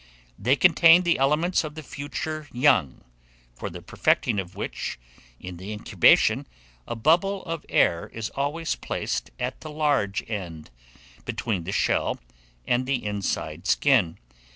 [0.39, 3.03] They contain the elements of the future young,
[3.53, 4.97] for the perfecting of which
[5.39, 6.47] in the incubation
[6.87, 10.71] a bubble of air is always placed at the large end,
[11.23, 12.19] between the shell
[12.65, 14.17] and the inside skin.